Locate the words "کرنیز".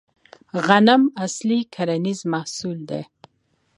1.73-2.19